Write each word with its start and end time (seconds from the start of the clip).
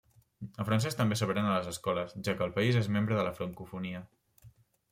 El 0.63 0.65
francès 0.69 0.97
també 1.01 1.17
s'aprèn 1.19 1.49
a 1.51 1.51
les 1.57 1.69
escoles, 1.73 2.17
ja 2.29 2.37
que 2.39 2.45
el 2.47 2.57
país 2.57 2.81
és 2.83 2.91
membre 2.97 3.23
de 3.29 3.35
Francofonia. 3.41 4.03